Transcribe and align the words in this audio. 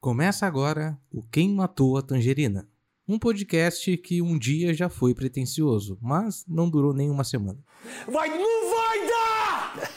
Começa 0.00 0.46
agora 0.46 0.98
o 1.12 1.22
Quem 1.22 1.52
Matou 1.52 1.98
a 1.98 2.00
Tangerina, 2.00 2.66
um 3.06 3.18
podcast 3.18 3.98
que 3.98 4.22
um 4.22 4.38
dia 4.38 4.72
já 4.72 4.88
foi 4.88 5.14
pretensioso, 5.14 5.98
mas 6.00 6.42
não 6.48 6.70
durou 6.70 6.94
nem 6.94 7.10
uma 7.10 7.22
semana. 7.22 7.58
Vai, 8.10 8.30
não 8.30 8.70
vai 8.70 9.06
dar! 9.06 9.90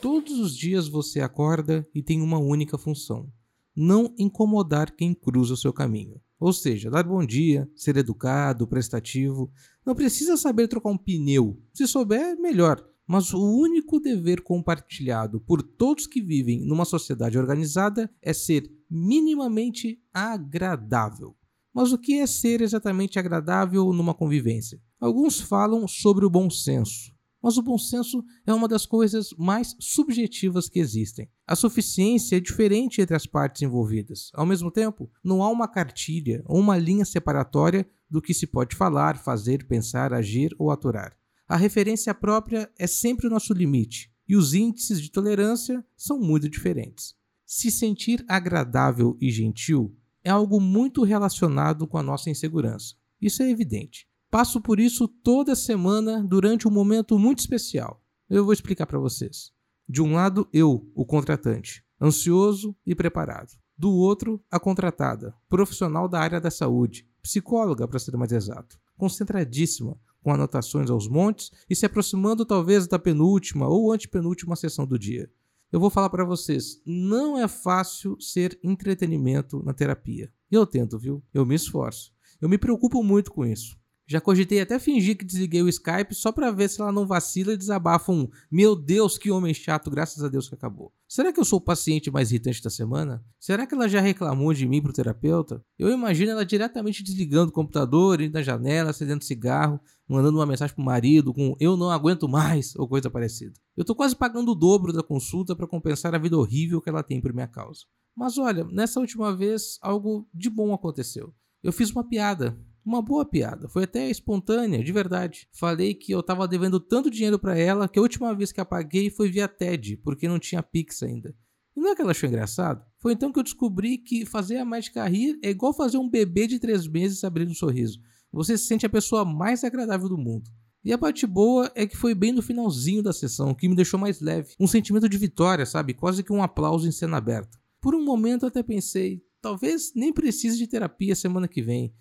Todos 0.00 0.38
os 0.38 0.56
dias 0.56 0.86
você 0.86 1.20
acorda 1.20 1.84
e 1.92 2.00
tem 2.00 2.22
uma 2.22 2.38
única 2.38 2.78
função: 2.78 3.28
não 3.74 4.14
incomodar 4.16 4.94
quem 4.94 5.12
cruza 5.12 5.54
o 5.54 5.56
seu 5.56 5.72
caminho. 5.72 6.20
Ou 6.38 6.52
seja, 6.52 6.88
dar 6.88 7.02
bom 7.02 7.26
dia, 7.26 7.68
ser 7.74 7.96
educado, 7.96 8.68
prestativo. 8.68 9.50
Não 9.84 9.96
precisa 9.96 10.36
saber 10.36 10.68
trocar 10.68 10.90
um 10.90 10.96
pneu. 10.96 11.60
Se 11.74 11.88
souber, 11.88 12.38
melhor. 12.38 12.88
Mas 13.12 13.34
o 13.34 13.44
único 13.44 14.00
dever 14.00 14.40
compartilhado 14.40 15.38
por 15.38 15.62
todos 15.62 16.06
que 16.06 16.22
vivem 16.22 16.64
numa 16.64 16.86
sociedade 16.86 17.36
organizada 17.36 18.10
é 18.22 18.32
ser 18.32 18.72
minimamente 18.88 20.00
agradável. 20.14 21.36
Mas 21.74 21.92
o 21.92 21.98
que 21.98 22.14
é 22.20 22.26
ser 22.26 22.62
exatamente 22.62 23.18
agradável 23.18 23.92
numa 23.92 24.14
convivência? 24.14 24.80
Alguns 24.98 25.38
falam 25.38 25.86
sobre 25.86 26.24
o 26.24 26.30
bom 26.30 26.48
senso, 26.48 27.14
mas 27.42 27.58
o 27.58 27.62
bom 27.62 27.76
senso 27.76 28.24
é 28.46 28.54
uma 28.54 28.66
das 28.66 28.86
coisas 28.86 29.28
mais 29.36 29.76
subjetivas 29.78 30.66
que 30.66 30.78
existem. 30.80 31.28
A 31.46 31.54
suficiência 31.54 32.36
é 32.36 32.40
diferente 32.40 33.02
entre 33.02 33.14
as 33.14 33.26
partes 33.26 33.60
envolvidas. 33.60 34.30
Ao 34.32 34.46
mesmo 34.46 34.70
tempo, 34.70 35.10
não 35.22 35.42
há 35.42 35.50
uma 35.50 35.68
cartilha 35.68 36.42
ou 36.46 36.58
uma 36.58 36.78
linha 36.78 37.04
separatória 37.04 37.86
do 38.08 38.22
que 38.22 38.32
se 38.32 38.46
pode 38.46 38.74
falar, 38.74 39.18
fazer, 39.18 39.66
pensar, 39.68 40.14
agir 40.14 40.56
ou 40.58 40.70
aturar. 40.70 41.14
A 41.48 41.56
referência 41.56 42.14
própria 42.14 42.70
é 42.78 42.86
sempre 42.86 43.26
o 43.26 43.30
nosso 43.30 43.52
limite, 43.52 44.12
e 44.28 44.36
os 44.36 44.54
índices 44.54 45.00
de 45.00 45.10
tolerância 45.10 45.84
são 45.96 46.18
muito 46.18 46.48
diferentes. 46.48 47.14
Se 47.44 47.70
sentir 47.70 48.24
agradável 48.28 49.16
e 49.20 49.30
gentil 49.30 49.94
é 50.24 50.30
algo 50.30 50.60
muito 50.60 51.02
relacionado 51.02 51.86
com 51.86 51.98
a 51.98 52.02
nossa 52.02 52.30
insegurança. 52.30 52.94
Isso 53.20 53.42
é 53.42 53.50
evidente. 53.50 54.08
Passo 54.30 54.60
por 54.60 54.80
isso 54.80 55.06
toda 55.06 55.54
semana 55.54 56.22
durante 56.22 56.66
um 56.66 56.70
momento 56.70 57.18
muito 57.18 57.40
especial. 57.40 58.02
Eu 58.30 58.44
vou 58.44 58.52
explicar 58.52 58.86
para 58.86 58.98
vocês. 58.98 59.52
De 59.86 60.00
um 60.00 60.14
lado, 60.14 60.48
eu, 60.52 60.90
o 60.94 61.04
contratante, 61.04 61.84
ansioso 62.00 62.74
e 62.86 62.94
preparado. 62.94 63.50
Do 63.76 63.92
outro, 63.92 64.42
a 64.50 64.58
contratada, 64.58 65.34
profissional 65.48 66.08
da 66.08 66.20
área 66.20 66.40
da 66.40 66.50
saúde, 66.50 67.06
psicóloga 67.20 67.86
para 67.86 67.98
ser 67.98 68.16
mais 68.16 68.32
exato, 68.32 68.80
concentradíssima, 68.96 69.98
com 70.22 70.32
anotações 70.32 70.88
aos 70.88 71.08
montes 71.08 71.50
e 71.68 71.74
se 71.74 71.84
aproximando 71.84 72.46
talvez 72.46 72.86
da 72.86 72.98
penúltima 72.98 73.68
ou 73.68 73.92
antepenúltima 73.92 74.56
sessão 74.56 74.86
do 74.86 74.98
dia 74.98 75.28
eu 75.72 75.80
vou 75.80 75.88
falar 75.88 76.10
para 76.10 76.22
vocês, 76.22 76.82
não 76.84 77.38
é 77.38 77.48
fácil 77.48 78.20
ser 78.20 78.58
entretenimento 78.62 79.62
na 79.64 79.72
terapia. 79.72 80.30
Eu 80.50 80.66
tento, 80.66 80.98
viu? 80.98 81.24
Eu 81.32 81.46
me 81.46 81.54
esforço. 81.54 82.12
Eu 82.38 82.48
me 82.48 82.58
preocupo 82.58 83.02
muito 83.02 83.32
com 83.32 83.46
isso. 83.46 83.80
Já 84.06 84.20
cogitei 84.20 84.60
até 84.60 84.78
fingir 84.78 85.16
que 85.16 85.24
desliguei 85.24 85.62
o 85.62 85.68
Skype 85.68 86.14
só 86.14 86.32
para 86.32 86.50
ver 86.50 86.68
se 86.68 86.80
ela 86.80 86.92
não 86.92 87.06
vacila 87.06 87.52
e 87.52 87.56
desabafa 87.56 88.12
um 88.12 88.28
Meu 88.50 88.74
Deus, 88.74 89.16
que 89.16 89.30
homem 89.30 89.54
chato, 89.54 89.90
graças 89.90 90.22
a 90.22 90.28
Deus 90.28 90.48
que 90.48 90.54
acabou. 90.54 90.92
Será 91.08 91.32
que 91.32 91.38
eu 91.38 91.44
sou 91.44 91.58
o 91.58 91.62
paciente 91.62 92.10
mais 92.10 92.30
irritante 92.30 92.62
da 92.62 92.70
semana? 92.70 93.24
Será 93.38 93.66
que 93.66 93.74
ela 93.74 93.88
já 93.88 94.00
reclamou 94.00 94.52
de 94.52 94.66
mim 94.66 94.82
pro 94.82 94.92
terapeuta? 94.92 95.64
Eu 95.78 95.90
imagino 95.90 96.32
ela 96.32 96.44
diretamente 96.44 97.02
desligando 97.02 97.50
o 97.50 97.54
computador, 97.54 98.20
indo 98.20 98.32
na 98.32 98.42
janela, 98.42 98.90
acendendo 98.90 99.24
cigarro, 99.24 99.80
mandando 100.08 100.38
uma 100.38 100.46
mensagem 100.46 100.74
pro 100.74 100.84
marido 100.84 101.32
com 101.32 101.54
Eu 101.60 101.76
não 101.76 101.90
aguento 101.90 102.28
mais 102.28 102.74
ou 102.76 102.88
coisa 102.88 103.10
parecida. 103.10 103.54
Eu 103.76 103.84
tô 103.84 103.94
quase 103.94 104.16
pagando 104.16 104.52
o 104.52 104.54
dobro 104.54 104.92
da 104.92 105.02
consulta 105.02 105.54
para 105.54 105.66
compensar 105.66 106.14
a 106.14 106.18
vida 106.18 106.36
horrível 106.36 106.80
que 106.80 106.88
ela 106.88 107.02
tem 107.02 107.20
por 107.20 107.32
minha 107.32 107.48
causa. 107.48 107.82
Mas 108.16 108.36
olha, 108.36 108.64
nessa 108.64 109.00
última 109.00 109.34
vez 109.34 109.78
algo 109.80 110.28
de 110.34 110.50
bom 110.50 110.74
aconteceu. 110.74 111.34
Eu 111.62 111.72
fiz 111.72 111.90
uma 111.90 112.06
piada 112.06 112.58
uma 112.84 113.00
boa 113.00 113.24
piada, 113.24 113.68
foi 113.68 113.84
até 113.84 114.10
espontânea, 114.10 114.82
de 114.82 114.92
verdade. 114.92 115.48
Falei 115.52 115.94
que 115.94 116.12
eu 116.12 116.22
tava 116.22 116.48
devendo 116.48 116.80
tanto 116.80 117.10
dinheiro 117.10 117.38
para 117.38 117.56
ela 117.56 117.88
que 117.88 117.98
a 117.98 118.02
última 118.02 118.34
vez 118.34 118.52
que 118.52 118.60
a 118.60 118.64
paguei 118.64 119.10
foi 119.10 119.30
via 119.30 119.48
TED, 119.48 119.96
porque 119.98 120.28
não 120.28 120.38
tinha 120.38 120.62
Pix 120.62 121.02
ainda. 121.02 121.34
E 121.76 121.80
não 121.80 121.90
é 121.90 121.94
que 121.94 122.02
ela 122.02 122.10
achou 122.10 122.28
engraçado? 122.28 122.84
Foi 122.98 123.12
então 123.12 123.32
que 123.32 123.38
eu 123.38 123.42
descobri 123.42 123.98
que 123.98 124.26
fazer 124.26 124.58
a 124.58 124.64
mágica 124.64 125.06
rir 125.06 125.38
é 125.42 125.50
igual 125.50 125.72
fazer 125.72 125.96
um 125.96 126.08
bebê 126.08 126.46
de 126.46 126.58
três 126.58 126.86
meses 126.86 127.24
abrir 127.24 127.48
um 127.48 127.54
sorriso. 127.54 127.98
Você 128.32 128.56
se 128.58 128.66
sente 128.66 128.86
a 128.86 128.90
pessoa 128.90 129.24
mais 129.24 129.64
agradável 129.64 130.08
do 130.08 130.18
mundo. 130.18 130.50
E 130.84 130.92
a 130.92 130.98
parte 130.98 131.26
boa 131.26 131.70
é 131.74 131.86
que 131.86 131.96
foi 131.96 132.14
bem 132.14 132.32
no 132.32 132.42
finalzinho 132.42 133.02
da 133.02 133.12
sessão, 133.12 133.54
que 133.54 133.68
me 133.68 133.76
deixou 133.76 134.00
mais 134.00 134.20
leve. 134.20 134.54
Um 134.58 134.66
sentimento 134.66 135.08
de 135.08 135.16
vitória, 135.16 135.64
sabe? 135.64 135.94
Quase 135.94 136.24
que 136.24 136.32
um 136.32 136.42
aplauso 136.42 136.88
em 136.88 136.92
cena 136.92 137.18
aberta. 137.18 137.56
Por 137.80 137.94
um 137.94 138.04
momento 138.04 138.46
até 138.46 138.62
pensei, 138.62 139.22
talvez 139.40 139.92
nem 139.94 140.12
precise 140.12 140.58
de 140.58 140.66
terapia 140.66 141.14
semana 141.14 141.46
que 141.46 141.62
vem. 141.62 141.94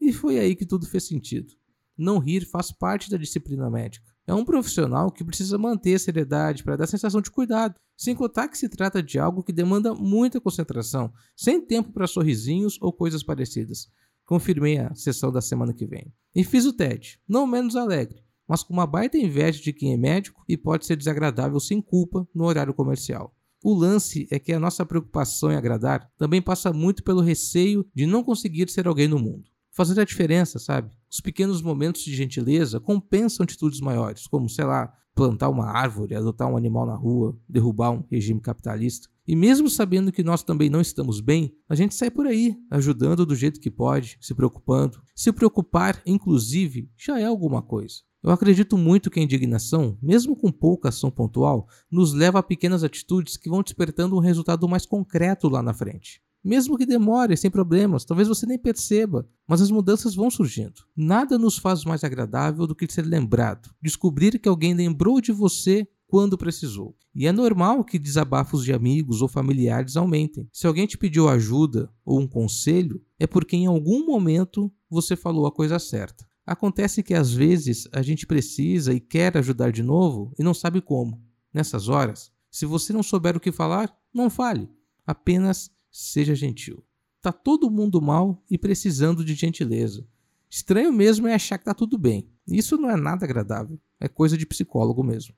E 0.00 0.12
foi 0.12 0.38
aí 0.38 0.54
que 0.54 0.66
tudo 0.66 0.86
fez 0.86 1.06
sentido. 1.06 1.52
Não 1.96 2.18
rir 2.18 2.46
faz 2.46 2.70
parte 2.70 3.10
da 3.10 3.16
disciplina 3.16 3.68
médica. 3.68 4.06
É 4.24 4.32
um 4.32 4.44
profissional 4.44 5.10
que 5.10 5.24
precisa 5.24 5.58
manter 5.58 5.94
a 5.94 5.98
seriedade 5.98 6.62
para 6.62 6.76
dar 6.76 6.86
sensação 6.86 7.20
de 7.20 7.30
cuidado, 7.30 7.74
sem 7.96 8.14
contar 8.14 8.46
que 8.48 8.58
se 8.58 8.68
trata 8.68 9.02
de 9.02 9.18
algo 9.18 9.42
que 9.42 9.52
demanda 9.52 9.94
muita 9.94 10.40
concentração, 10.40 11.12
sem 11.34 11.60
tempo 11.60 11.92
para 11.92 12.06
sorrisinhos 12.06 12.78
ou 12.80 12.92
coisas 12.92 13.22
parecidas. 13.22 13.88
Confirmei 14.24 14.78
a 14.78 14.94
sessão 14.94 15.32
da 15.32 15.40
semana 15.40 15.72
que 15.72 15.86
vem. 15.86 16.12
E 16.36 16.44
fiz 16.44 16.66
o 16.66 16.72
TED, 16.72 17.18
não 17.26 17.46
menos 17.46 17.74
alegre, 17.74 18.22
mas 18.46 18.62
com 18.62 18.74
uma 18.74 18.86
baita 18.86 19.16
inveja 19.16 19.62
de 19.62 19.72
quem 19.72 19.94
é 19.94 19.96
médico 19.96 20.44
e 20.46 20.56
pode 20.56 20.86
ser 20.86 20.96
desagradável 20.96 21.58
sem 21.58 21.80
culpa 21.80 22.28
no 22.34 22.44
horário 22.44 22.74
comercial. 22.74 23.34
O 23.64 23.74
lance 23.74 24.28
é 24.30 24.38
que 24.38 24.52
a 24.52 24.60
nossa 24.60 24.86
preocupação 24.86 25.50
em 25.50 25.56
agradar 25.56 26.08
também 26.16 26.40
passa 26.40 26.72
muito 26.72 27.02
pelo 27.02 27.22
receio 27.22 27.84
de 27.92 28.06
não 28.06 28.22
conseguir 28.22 28.70
ser 28.70 28.86
alguém 28.86 29.08
no 29.08 29.18
mundo 29.18 29.50
fazer 29.78 30.00
a 30.00 30.04
diferença, 30.04 30.58
sabe? 30.58 30.90
Os 31.08 31.20
pequenos 31.20 31.62
momentos 31.62 32.02
de 32.02 32.12
gentileza 32.12 32.80
compensam 32.80 33.44
atitudes 33.44 33.78
maiores, 33.78 34.26
como, 34.26 34.48
sei 34.48 34.64
lá, 34.64 34.92
plantar 35.14 35.48
uma 35.48 35.66
árvore, 35.66 36.16
adotar 36.16 36.50
um 36.50 36.56
animal 36.56 36.84
na 36.84 36.96
rua, 36.96 37.38
derrubar 37.48 37.92
um 37.92 38.04
regime 38.10 38.40
capitalista. 38.40 39.08
E 39.24 39.36
mesmo 39.36 39.70
sabendo 39.70 40.10
que 40.10 40.24
nós 40.24 40.42
também 40.42 40.68
não 40.68 40.80
estamos 40.80 41.20
bem, 41.20 41.54
a 41.68 41.76
gente 41.76 41.94
sai 41.94 42.10
por 42.10 42.26
aí, 42.26 42.56
ajudando 42.72 43.24
do 43.24 43.36
jeito 43.36 43.60
que 43.60 43.70
pode, 43.70 44.18
se 44.20 44.34
preocupando. 44.34 45.00
Se 45.14 45.32
preocupar, 45.32 46.02
inclusive, 46.04 46.90
já 46.96 47.20
é 47.20 47.24
alguma 47.24 47.62
coisa. 47.62 47.98
Eu 48.20 48.32
acredito 48.32 48.76
muito 48.76 49.12
que 49.12 49.20
a 49.20 49.22
indignação, 49.22 49.96
mesmo 50.02 50.34
com 50.34 50.50
pouca 50.50 50.88
ação 50.88 51.08
pontual, 51.08 51.68
nos 51.88 52.12
leva 52.12 52.40
a 52.40 52.42
pequenas 52.42 52.82
atitudes 52.82 53.36
que 53.36 53.48
vão 53.48 53.62
despertando 53.62 54.16
um 54.16 54.20
resultado 54.20 54.68
mais 54.68 54.84
concreto 54.84 55.48
lá 55.48 55.62
na 55.62 55.72
frente. 55.72 56.20
Mesmo 56.48 56.78
que 56.78 56.86
demore, 56.86 57.36
sem 57.36 57.50
problemas, 57.50 58.06
talvez 58.06 58.26
você 58.26 58.46
nem 58.46 58.58
perceba, 58.58 59.28
mas 59.46 59.60
as 59.60 59.70
mudanças 59.70 60.14
vão 60.14 60.30
surgindo. 60.30 60.80
Nada 60.96 61.36
nos 61.36 61.58
faz 61.58 61.84
mais 61.84 62.02
agradável 62.02 62.66
do 62.66 62.74
que 62.74 62.90
ser 62.90 63.04
lembrado, 63.04 63.68
descobrir 63.82 64.38
que 64.38 64.48
alguém 64.48 64.72
lembrou 64.72 65.20
de 65.20 65.30
você 65.30 65.86
quando 66.06 66.38
precisou. 66.38 66.96
E 67.14 67.26
é 67.26 67.32
normal 67.32 67.84
que 67.84 67.98
desabafos 67.98 68.64
de 68.64 68.72
amigos 68.72 69.20
ou 69.20 69.28
familiares 69.28 69.94
aumentem. 69.94 70.48
Se 70.50 70.66
alguém 70.66 70.86
te 70.86 70.96
pediu 70.96 71.28
ajuda 71.28 71.92
ou 72.02 72.18
um 72.18 72.26
conselho, 72.26 72.98
é 73.18 73.26
porque 73.26 73.54
em 73.54 73.66
algum 73.66 74.06
momento 74.06 74.72
você 74.88 75.14
falou 75.16 75.46
a 75.46 75.52
coisa 75.52 75.78
certa. 75.78 76.26
Acontece 76.46 77.02
que 77.02 77.12
às 77.12 77.30
vezes 77.30 77.86
a 77.92 78.00
gente 78.00 78.26
precisa 78.26 78.94
e 78.94 79.00
quer 79.00 79.36
ajudar 79.36 79.70
de 79.70 79.82
novo 79.82 80.32
e 80.38 80.42
não 80.42 80.54
sabe 80.54 80.80
como. 80.80 81.22
Nessas 81.52 81.90
horas, 81.90 82.32
se 82.50 82.64
você 82.64 82.90
não 82.94 83.02
souber 83.02 83.36
o 83.36 83.40
que 83.40 83.52
falar, 83.52 83.94
não 84.14 84.30
fale. 84.30 84.66
Apenas 85.06 85.70
seja 85.98 86.34
gentil. 86.34 86.82
Tá 87.20 87.30
todo 87.32 87.68
mundo 87.68 88.00
mal 88.00 88.40
e 88.48 88.56
precisando 88.56 89.22
de 89.24 89.34
gentileza. 89.34 90.06
Estranho 90.48 90.92
mesmo 90.92 91.26
é 91.26 91.34
achar 91.34 91.58
que 91.58 91.64
tá 91.64 91.74
tudo 91.74 91.98
bem. 91.98 92.30
Isso 92.46 92.76
não 92.76 92.88
é 92.88 92.96
nada 92.96 93.24
agradável. 93.24 93.80
É 93.98 94.06
coisa 94.06 94.38
de 94.38 94.46
psicólogo 94.46 95.02
mesmo. 95.02 95.34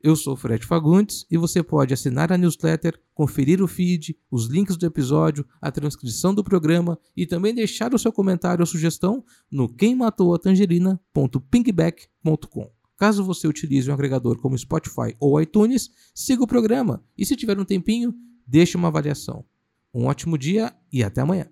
Eu 0.00 0.14
sou 0.14 0.36
Fred 0.36 0.64
Fagundes 0.64 1.26
e 1.30 1.36
você 1.38 1.62
pode 1.62 1.94
assinar 1.94 2.30
a 2.30 2.38
newsletter, 2.38 3.00
conferir 3.14 3.62
o 3.62 3.66
feed, 3.66 4.14
os 4.30 4.44
links 4.44 4.76
do 4.76 4.84
episódio, 4.84 5.48
a 5.60 5.72
transcrição 5.72 6.34
do 6.34 6.44
programa 6.44 7.00
e 7.16 7.26
também 7.26 7.54
deixar 7.54 7.94
o 7.94 7.98
seu 7.98 8.12
comentário 8.12 8.62
ou 8.62 8.66
sugestão 8.66 9.24
no 9.50 9.74
quemmatoatangerina.pinkback.com. 9.74 12.70
Caso 12.96 13.24
você 13.24 13.48
utilize 13.48 13.90
um 13.90 13.94
agregador 13.94 14.38
como 14.38 14.58
Spotify 14.58 15.16
ou 15.18 15.40
iTunes, 15.40 15.88
siga 16.14 16.44
o 16.44 16.46
programa 16.46 17.02
e 17.16 17.24
se 17.24 17.34
tiver 17.34 17.58
um 17.58 17.64
tempinho, 17.64 18.14
deixe 18.48 18.76
uma 18.76 18.88
avaliação. 18.88 19.44
Um 19.92 20.06
ótimo 20.06 20.38
dia 20.38 20.74
e 20.90 21.04
até 21.04 21.20
amanhã. 21.20 21.48